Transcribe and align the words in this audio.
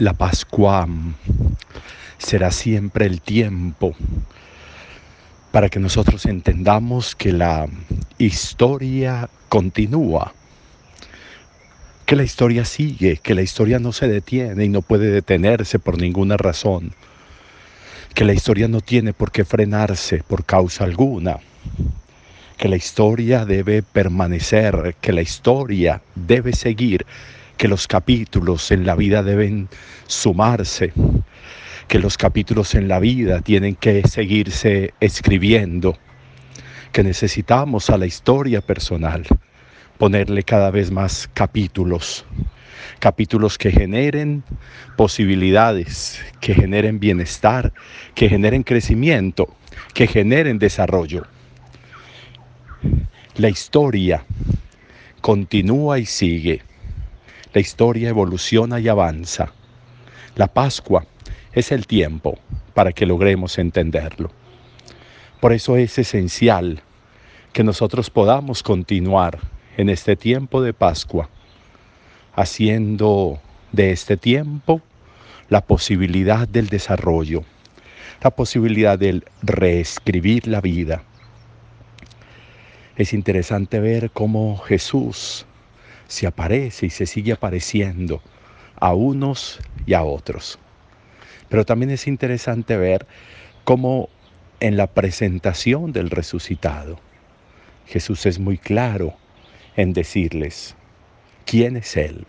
la 0.00 0.14
Pascua 0.14 0.88
será 2.16 2.50
siempre 2.52 3.04
el 3.04 3.20
tiempo 3.20 3.94
para 5.52 5.68
que 5.68 5.78
nosotros 5.78 6.24
entendamos 6.24 7.14
que 7.14 7.32
la 7.32 7.68
historia 8.16 9.28
continúa, 9.50 10.32
que 12.06 12.16
la 12.16 12.22
historia 12.22 12.64
sigue, 12.64 13.18
que 13.18 13.34
la 13.34 13.42
historia 13.42 13.78
no 13.78 13.92
se 13.92 14.08
detiene 14.08 14.64
y 14.64 14.70
no 14.70 14.80
puede 14.80 15.10
detenerse 15.10 15.78
por 15.78 16.00
ninguna 16.00 16.38
razón, 16.38 16.94
que 18.14 18.24
la 18.24 18.32
historia 18.32 18.68
no 18.68 18.80
tiene 18.80 19.12
por 19.12 19.30
qué 19.30 19.44
frenarse 19.44 20.22
por 20.26 20.46
causa 20.46 20.84
alguna, 20.84 21.40
que 22.56 22.68
la 22.68 22.76
historia 22.76 23.44
debe 23.44 23.82
permanecer, 23.82 24.96
que 25.02 25.12
la 25.12 25.20
historia 25.20 26.00
debe 26.14 26.54
seguir, 26.54 27.04
que 27.60 27.68
los 27.68 27.86
capítulos 27.86 28.70
en 28.70 28.86
la 28.86 28.96
vida 28.96 29.22
deben 29.22 29.68
sumarse, 30.06 30.94
que 31.88 31.98
los 31.98 32.16
capítulos 32.16 32.74
en 32.74 32.88
la 32.88 32.98
vida 33.00 33.42
tienen 33.42 33.74
que 33.74 34.00
seguirse 34.08 34.94
escribiendo, 34.98 35.98
que 36.90 37.02
necesitamos 37.02 37.90
a 37.90 37.98
la 37.98 38.06
historia 38.06 38.62
personal 38.62 39.26
ponerle 39.98 40.42
cada 40.42 40.70
vez 40.70 40.90
más 40.90 41.28
capítulos, 41.34 42.24
capítulos 42.98 43.58
que 43.58 43.70
generen 43.70 44.42
posibilidades, 44.96 46.18
que 46.40 46.54
generen 46.54 46.98
bienestar, 46.98 47.74
que 48.14 48.30
generen 48.30 48.62
crecimiento, 48.62 49.54
que 49.92 50.06
generen 50.06 50.58
desarrollo. 50.58 51.26
La 53.36 53.50
historia 53.50 54.24
continúa 55.20 55.98
y 55.98 56.06
sigue. 56.06 56.62
La 57.52 57.60
historia 57.60 58.08
evoluciona 58.10 58.78
y 58.78 58.86
avanza. 58.86 59.52
La 60.36 60.46
Pascua 60.46 61.04
es 61.52 61.72
el 61.72 61.88
tiempo 61.88 62.38
para 62.74 62.92
que 62.92 63.06
logremos 63.06 63.58
entenderlo. 63.58 64.30
Por 65.40 65.52
eso 65.52 65.76
es 65.76 65.98
esencial 65.98 66.82
que 67.52 67.64
nosotros 67.64 68.08
podamos 68.08 68.62
continuar 68.62 69.40
en 69.76 69.88
este 69.88 70.14
tiempo 70.14 70.62
de 70.62 70.72
Pascua, 70.72 71.28
haciendo 72.34 73.40
de 73.72 73.90
este 73.90 74.16
tiempo 74.16 74.80
la 75.48 75.62
posibilidad 75.62 76.46
del 76.46 76.68
desarrollo, 76.68 77.42
la 78.22 78.30
posibilidad 78.30 78.96
del 78.96 79.24
reescribir 79.42 80.46
la 80.46 80.60
vida. 80.60 81.02
Es 82.94 83.12
interesante 83.12 83.80
ver 83.80 84.12
cómo 84.12 84.58
Jesús 84.58 85.46
se 86.10 86.26
aparece 86.26 86.86
y 86.86 86.90
se 86.90 87.06
sigue 87.06 87.32
apareciendo 87.32 88.20
a 88.80 88.94
unos 88.94 89.60
y 89.86 89.94
a 89.94 90.02
otros. 90.02 90.58
Pero 91.48 91.64
también 91.64 91.90
es 91.92 92.08
interesante 92.08 92.76
ver 92.76 93.06
cómo 93.62 94.08
en 94.58 94.76
la 94.76 94.88
presentación 94.88 95.92
del 95.92 96.10
resucitado, 96.10 96.98
Jesús 97.86 98.26
es 98.26 98.40
muy 98.40 98.58
claro 98.58 99.14
en 99.76 99.92
decirles 99.92 100.74
quién 101.46 101.76
es 101.76 101.96
Él. 101.96 102.26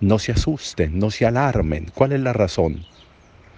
No 0.00 0.18
se 0.18 0.32
asusten, 0.32 0.98
no 0.98 1.12
se 1.12 1.26
alarmen. 1.26 1.92
¿Cuál 1.94 2.12
es 2.12 2.20
la 2.20 2.32
razón? 2.32 2.84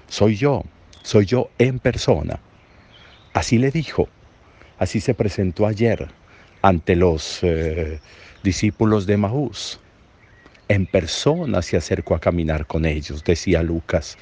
Soy 0.08 0.36
yo, 0.36 0.62
soy 1.02 1.24
yo 1.24 1.50
en 1.58 1.78
persona. 1.78 2.40
Así 3.32 3.56
le 3.56 3.70
dijo, 3.70 4.08
así 4.78 5.00
se 5.00 5.14
presentó 5.14 5.66
ayer 5.66 6.19
ante 6.62 6.96
los 6.96 7.40
eh, 7.42 8.00
discípulos 8.42 9.06
de 9.06 9.16
Maús 9.16 9.80
en 10.70 10.86
persona 10.86 11.62
se 11.62 11.76
acercó 11.76 12.14
a 12.14 12.20
caminar 12.20 12.64
con 12.64 12.84
ellos, 12.84 13.24
decía 13.24 13.60
Lucas. 13.60 14.16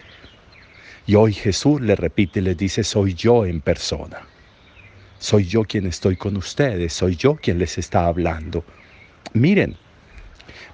Y 1.07 1.15
hoy 1.15 1.35
Jesús 1.35 1.79
le 1.83 1.95
repite 1.95 2.41
y 2.41 2.43
les 2.43 2.57
dice, 2.57 2.85
soy 2.85 3.13
yo 3.13 3.45
en 3.45 3.61
persona. 3.61 4.23
Soy 5.19 5.45
yo 5.45 5.65
quien 5.65 5.87
estoy 5.87 6.17
con 6.17 6.39
ustedes, 6.39 6.95
soy 6.95 7.17
yo 7.17 7.35
quien 7.35 7.59
les 7.59 7.77
está 7.77 8.07
hablando. 8.07 8.65
Miren, 9.35 9.77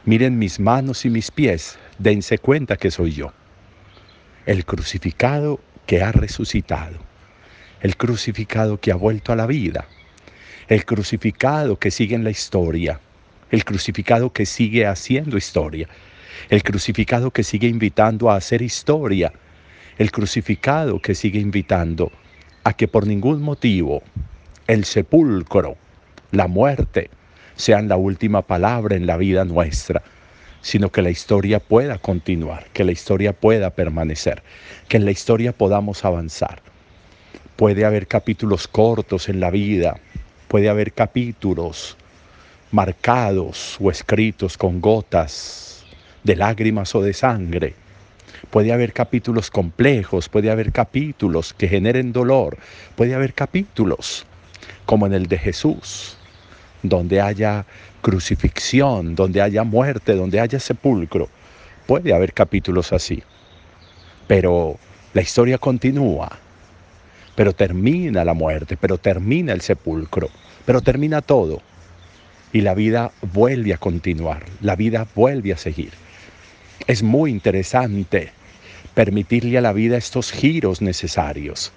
miren 0.05 0.39
mis 0.39 0.61
manos 0.61 1.05
y 1.05 1.11
mis 1.11 1.33
pies, 1.33 1.77
dense 1.99 2.39
cuenta 2.39 2.77
que 2.77 2.93
soy 2.93 3.11
yo. 3.11 3.33
El 4.47 4.65
crucificado 4.65 5.59
que 5.87 6.03
ha 6.03 6.13
resucitado, 6.13 6.99
el 7.81 7.97
crucificado 7.97 8.79
que 8.79 8.93
ha 8.93 8.97
vuelto 8.97 9.33
a 9.33 9.37
la 9.37 9.47
vida, 9.47 9.89
el 10.69 10.85
crucificado 10.85 11.79
que 11.79 11.91
sigue 11.91 12.15
en 12.15 12.25
la 12.25 12.31
historia, 12.31 13.01
el 13.51 13.65
crucificado 13.65 14.33
que 14.33 14.47
sigue 14.47 14.87
haciendo 14.87 15.37
historia, 15.37 15.89
el 16.49 16.63
crucificado 16.63 17.31
que 17.31 17.45
sigue 17.45 17.69
invitando 17.69 18.31
a 18.31 18.37
hacer 18.37 18.63
historia, 18.63 19.33
el 19.99 20.11
crucificado 20.11 21.01
que 21.01 21.15
sigue 21.15 21.39
invitando 21.39 22.11
a 22.65 22.73
que 22.73 22.89
por 22.89 23.07
ningún 23.07 23.43
motivo 23.43 24.03
el 24.67 24.85
sepulcro, 24.85 25.77
la 26.31 26.49
muerte, 26.49 27.11
sean 27.57 27.89
la 27.89 27.97
última 27.97 28.43
palabra 28.43 28.97
en 28.97 29.07
la 29.07 29.17
vida 29.17 29.45
nuestra, 29.45 30.03
sino 30.63 30.91
que 30.91 31.03
la 31.03 31.11
historia 31.11 31.61
pueda 31.61 31.99
continuar, 31.99 32.67
que 32.73 32.85
la 32.85 32.93
historia 32.93 33.35
pueda 33.35 33.71
permanecer, 33.71 34.43
que 34.89 34.97
en 34.97 35.05
la 35.05 35.11
historia 35.11 35.53
podamos 35.53 36.05
avanzar. 36.05 36.63
Puede 37.57 37.85
haber 37.85 38.09
capítulos 38.09 38.67
cortos 38.67 39.29
en 39.29 39.39
la 39.39 39.51
vida, 39.51 40.01
puede 40.55 40.69
haber 40.69 40.93
capítulos 40.93 41.97
marcados 42.71 43.77
o 43.81 43.91
escritos 43.91 44.57
con 44.57 44.81
gotas 44.81 45.85
de 46.23 46.37
lágrimas 46.37 46.95
o 46.95 47.03
de 47.03 47.13
sangre. 47.13 47.75
Puede 48.51 48.73
haber 48.73 48.93
capítulos 48.93 49.51
complejos, 49.51 50.29
puede 50.29 50.53
haber 50.53 50.71
capítulos 50.71 51.53
que 51.55 51.67
generen 51.67 52.13
dolor, 52.13 52.57
puede 52.95 53.17
haber 53.17 53.35
capítulos 53.35 54.27
como 54.87 55.07
en 55.07 55.15
el 55.15 55.27
de 55.27 55.39
Jesús, 55.39 56.17
donde 56.85 57.21
haya 57.21 57.67
crucifixión, 58.01 59.17
donde 59.17 59.43
haya 59.43 59.65
muerte, 59.65 60.15
donde 60.15 60.39
haya 60.39 60.61
sepulcro. 60.61 61.29
Puede 61.85 62.15
haber 62.15 62.33
capítulos 62.33 62.93
así. 62.93 63.25
Pero 64.29 64.79
la 65.15 65.21
historia 65.21 65.59
continúa, 65.59 66.31
pero 67.35 67.53
termina 67.53 68.25
la 68.25 68.35
muerte, 68.35 68.77
pero 68.77 68.99
termina 68.99 69.53
el 69.53 69.61
sepulcro, 69.61 70.31
pero 70.65 70.81
termina 70.81 71.23
todo 71.23 71.63
y 72.53 72.61
la 72.61 72.75
vida 72.75 73.13
vuelve 73.33 73.75
a 73.75 73.79
continuar, 73.79 74.45
la 74.61 74.77
vida 74.77 75.07
vuelve 75.15 75.53
a 75.53 75.57
seguir. 75.57 75.93
Es 76.87 77.03
muy 77.03 77.31
interesante 77.31 78.33
permitirle 78.95 79.59
a 79.59 79.61
la 79.61 79.73
vida 79.73 79.97
estos 79.97 80.31
giros 80.31 80.81
necesarios. 80.81 81.73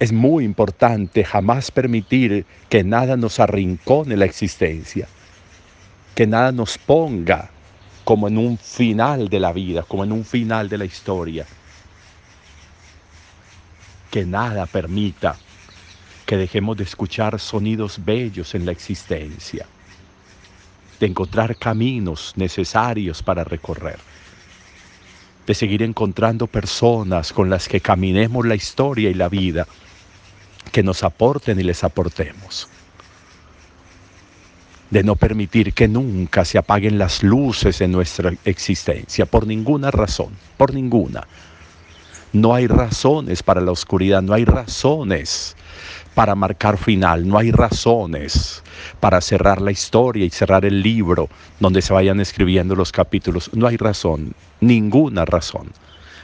Es 0.00 0.12
muy 0.12 0.44
importante 0.44 1.24
jamás 1.24 1.70
permitir 1.70 2.44
que 2.68 2.82
nada 2.82 3.16
nos 3.16 3.38
arrincone 3.38 4.16
la 4.16 4.24
existencia, 4.24 5.06
que 6.16 6.26
nada 6.26 6.50
nos 6.50 6.76
ponga 6.76 7.50
como 8.04 8.26
en 8.26 8.36
un 8.36 8.58
final 8.58 9.28
de 9.28 9.38
la 9.38 9.52
vida, 9.52 9.84
como 9.84 10.02
en 10.02 10.10
un 10.10 10.24
final 10.24 10.68
de 10.68 10.78
la 10.78 10.84
historia. 10.84 11.46
Que 14.10 14.26
nada 14.26 14.66
permita 14.66 15.36
que 16.32 16.38
dejemos 16.38 16.78
de 16.78 16.84
escuchar 16.84 17.38
sonidos 17.38 18.02
bellos 18.02 18.54
en 18.54 18.64
la 18.64 18.72
existencia, 18.72 19.66
de 20.98 21.06
encontrar 21.06 21.56
caminos 21.56 22.32
necesarios 22.36 23.22
para 23.22 23.44
recorrer, 23.44 23.98
de 25.46 25.54
seguir 25.54 25.82
encontrando 25.82 26.46
personas 26.46 27.34
con 27.34 27.50
las 27.50 27.68
que 27.68 27.82
caminemos 27.82 28.46
la 28.46 28.54
historia 28.54 29.10
y 29.10 29.14
la 29.14 29.28
vida, 29.28 29.66
que 30.72 30.82
nos 30.82 31.02
aporten 31.02 31.60
y 31.60 31.64
les 31.64 31.84
aportemos, 31.84 32.66
de 34.88 35.02
no 35.02 35.16
permitir 35.16 35.74
que 35.74 35.86
nunca 35.86 36.46
se 36.46 36.56
apaguen 36.56 36.96
las 36.96 37.22
luces 37.22 37.82
en 37.82 37.92
nuestra 37.92 38.32
existencia, 38.46 39.26
por 39.26 39.46
ninguna 39.46 39.90
razón, 39.90 40.30
por 40.56 40.72
ninguna. 40.72 41.26
No 42.32 42.54
hay 42.54 42.68
razones 42.68 43.42
para 43.42 43.60
la 43.60 43.72
oscuridad, 43.72 44.22
no 44.22 44.32
hay 44.32 44.46
razones 44.46 45.56
para 46.14 46.34
marcar 46.34 46.76
final, 46.76 47.26
no 47.26 47.38
hay 47.38 47.50
razones 47.50 48.62
para 49.00 49.20
cerrar 49.20 49.60
la 49.60 49.70
historia 49.70 50.24
y 50.24 50.30
cerrar 50.30 50.64
el 50.64 50.82
libro 50.82 51.28
donde 51.58 51.82
se 51.82 51.92
vayan 51.92 52.20
escribiendo 52.20 52.74
los 52.74 52.92
capítulos, 52.92 53.50
no 53.54 53.66
hay 53.66 53.76
razón, 53.76 54.34
ninguna 54.60 55.24
razón. 55.24 55.72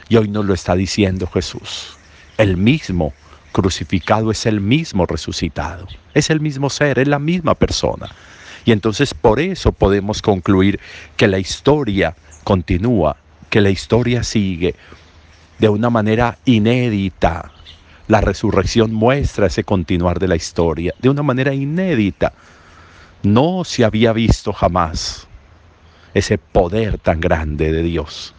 Y 0.07 0.17
hoy 0.17 0.27
nos 0.27 0.45
lo 0.45 0.53
está 0.53 0.75
diciendo 0.75 1.27
Jesús. 1.27 1.97
El 2.37 2.57
mismo 2.57 3.13
crucificado 3.51 4.31
es 4.31 4.45
el 4.45 4.61
mismo 4.61 5.05
resucitado, 5.05 5.87
es 6.13 6.29
el 6.29 6.39
mismo 6.39 6.69
ser, 6.69 6.99
es 6.99 7.07
la 7.07 7.19
misma 7.19 7.55
persona. 7.55 8.09
Y 8.65 8.71
entonces 8.71 9.13
por 9.13 9.39
eso 9.39 9.71
podemos 9.71 10.21
concluir 10.21 10.79
que 11.17 11.27
la 11.27 11.39
historia 11.39 12.15
continúa, 12.43 13.17
que 13.49 13.61
la 13.61 13.69
historia 13.69 14.23
sigue 14.23 14.75
de 15.57 15.69
una 15.69 15.89
manera 15.89 16.37
inédita, 16.45 17.51
la 18.09 18.21
resurrección 18.21 18.91
muestra 18.91 19.45
ese 19.45 19.63
continuar 19.63 20.17
de 20.19 20.27
la 20.27 20.35
historia 20.35 20.93
de 20.99 21.09
una 21.09 21.21
manera 21.21 21.53
inédita. 21.53 22.33
No 23.21 23.63
se 23.63 23.85
había 23.85 24.13
visto 24.13 24.51
jamás 24.51 25.27
ese 26.15 26.39
poder 26.39 26.97
tan 26.97 27.21
grande 27.21 27.71
de 27.71 27.83
Dios. 27.83 28.35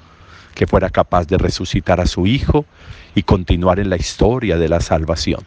que 0.52 0.66
fuera 0.66 0.90
capaz 0.90 1.26
de 1.26 1.38
resucitar 1.38 2.00
a 2.00 2.06
su 2.06 2.26
Hijo 2.26 2.66
y 3.14 3.22
continuar 3.22 3.78
en 3.78 3.88
la 3.88 3.96
historia 3.96 4.58
de 4.58 4.68
la 4.68 4.80
salvación, 4.80 5.42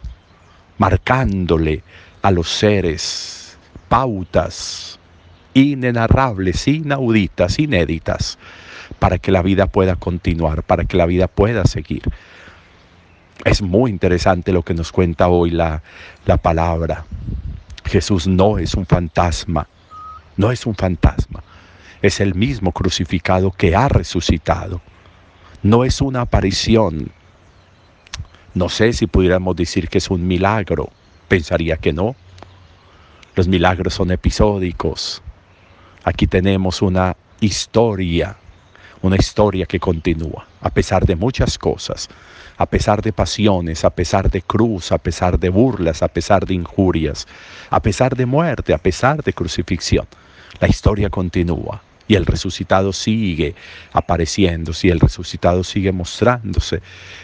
marcándole 0.78 1.84
a 2.22 2.32
los 2.32 2.48
seres 2.48 3.56
pautas 3.88 4.98
inenarrables, 5.52 6.66
inauditas, 6.66 7.60
inéditas, 7.60 8.38
para 8.98 9.18
que 9.18 9.30
la 9.30 9.42
vida 9.42 9.66
pueda 9.66 9.94
continuar, 9.94 10.64
para 10.64 10.84
que 10.84 10.96
la 10.96 11.06
vida 11.06 11.28
pueda 11.28 11.64
seguir. 11.64 12.02
Es 13.42 13.62
muy 13.62 13.90
interesante 13.90 14.52
lo 14.52 14.62
que 14.62 14.74
nos 14.74 14.92
cuenta 14.92 15.28
hoy 15.28 15.50
la, 15.50 15.82
la 16.26 16.36
palabra. 16.36 17.04
Jesús 17.84 18.26
no 18.26 18.58
es 18.58 18.74
un 18.74 18.86
fantasma, 18.86 19.66
no 20.36 20.52
es 20.52 20.66
un 20.66 20.74
fantasma, 20.74 21.42
es 22.02 22.20
el 22.20 22.34
mismo 22.34 22.72
crucificado 22.72 23.50
que 23.50 23.74
ha 23.74 23.88
resucitado. 23.88 24.80
No 25.62 25.84
es 25.84 26.00
una 26.00 26.20
aparición. 26.22 27.10
No 28.54 28.68
sé 28.68 28.92
si 28.92 29.06
pudiéramos 29.06 29.56
decir 29.56 29.88
que 29.88 29.98
es 29.98 30.10
un 30.10 30.26
milagro. 30.26 30.90
Pensaría 31.28 31.76
que 31.78 31.92
no. 31.92 32.14
Los 33.34 33.48
milagros 33.48 33.94
son 33.94 34.10
episódicos. 34.10 35.22
Aquí 36.04 36.26
tenemos 36.26 36.82
una 36.82 37.16
historia, 37.40 38.36
una 39.02 39.16
historia 39.16 39.66
que 39.66 39.80
continúa, 39.80 40.46
a 40.64 40.70
pesar 40.70 41.04
de 41.04 41.14
muchas 41.14 41.58
cosas, 41.58 42.08
a 42.56 42.64
pesar 42.64 43.02
de 43.02 43.12
pasiones, 43.12 43.84
a 43.84 43.90
pesar 43.90 44.30
de 44.30 44.40
cruz, 44.40 44.92
a 44.92 44.98
pesar 44.98 45.38
de 45.38 45.50
burlas, 45.50 46.02
a 46.02 46.08
pesar 46.08 46.46
de 46.46 46.54
injurias, 46.54 47.28
a 47.68 47.80
pesar 47.80 48.16
de 48.16 48.24
muerte, 48.24 48.72
a 48.72 48.78
pesar 48.78 49.22
de 49.22 49.34
crucifixión. 49.34 50.06
La 50.60 50.66
historia 50.66 51.10
continúa 51.10 51.82
y 52.08 52.14
el 52.14 52.24
resucitado 52.24 52.94
sigue 52.94 53.54
apareciéndose 53.92 54.86
y 54.86 54.90
el 54.90 55.00
resucitado 55.00 55.62
sigue 55.64 55.92
mostrándose 55.92 56.80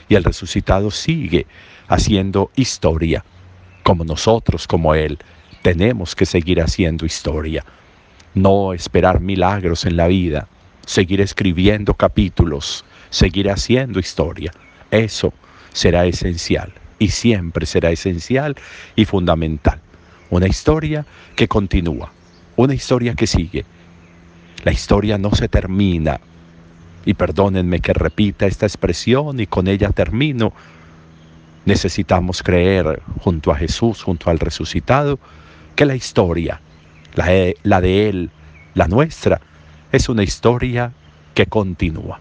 y 0.06 0.16
el 0.16 0.24
resucitado 0.24 0.90
sigue 0.90 1.46
haciendo 1.88 2.50
historia. 2.56 3.24
Como 3.82 4.04
nosotros, 4.04 4.66
como 4.66 4.94
Él, 4.94 5.18
tenemos 5.62 6.14
que 6.14 6.26
seguir 6.26 6.60
haciendo 6.60 7.06
historia. 7.06 7.64
No 8.34 8.74
esperar 8.74 9.20
milagros 9.20 9.86
en 9.86 9.96
la 9.96 10.08
vida, 10.08 10.46
seguir 10.84 11.22
escribiendo 11.22 11.94
capítulos, 11.94 12.84
seguir 13.10 13.50
haciendo 13.50 14.00
historia. 14.00 14.52
Eso 14.90 15.32
será 15.72 16.06
esencial 16.06 16.72
y 16.98 17.08
siempre 17.08 17.66
será 17.66 17.90
esencial 17.90 18.56
y 18.96 19.04
fundamental. 19.04 19.80
Una 20.30 20.46
historia 20.46 21.04
que 21.34 21.48
continúa, 21.48 22.12
una 22.56 22.74
historia 22.74 23.14
que 23.14 23.26
sigue. 23.26 23.64
La 24.64 24.72
historia 24.72 25.18
no 25.18 25.34
se 25.34 25.48
termina. 25.48 26.20
Y 27.04 27.14
perdónenme 27.14 27.80
que 27.80 27.94
repita 27.94 28.46
esta 28.46 28.66
expresión 28.66 29.40
y 29.40 29.46
con 29.46 29.66
ella 29.66 29.90
termino. 29.90 30.52
Necesitamos 31.64 32.42
creer 32.42 33.02
junto 33.20 33.50
a 33.50 33.56
Jesús, 33.56 34.02
junto 34.02 34.30
al 34.30 34.38
resucitado, 34.38 35.18
que 35.74 35.86
la 35.86 35.94
historia, 35.94 36.60
la, 37.14 37.28
la 37.62 37.80
de 37.80 38.08
Él, 38.08 38.30
la 38.74 38.86
nuestra, 38.86 39.40
es 39.92 40.08
una 40.10 40.22
historia 40.22 40.92
que 41.34 41.46
continúa. 41.46 42.20